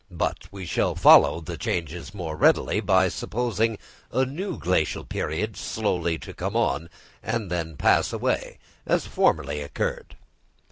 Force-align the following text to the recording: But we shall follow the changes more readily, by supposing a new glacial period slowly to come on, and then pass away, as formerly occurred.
But 0.09 0.51
we 0.51 0.65
shall 0.65 0.95
follow 0.95 1.41
the 1.41 1.59
changes 1.59 2.11
more 2.11 2.35
readily, 2.35 2.79
by 2.79 3.07
supposing 3.07 3.77
a 4.11 4.25
new 4.25 4.57
glacial 4.57 5.03
period 5.03 5.55
slowly 5.55 6.17
to 6.17 6.33
come 6.33 6.55
on, 6.55 6.89
and 7.21 7.51
then 7.51 7.77
pass 7.77 8.11
away, 8.11 8.57
as 8.87 9.05
formerly 9.05 9.61
occurred. 9.61 10.15